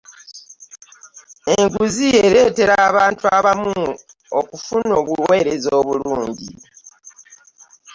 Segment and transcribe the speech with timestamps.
[1.57, 3.75] enguzi ereetera abantu abamu
[4.39, 6.49] okufuna obuweereza obulungi.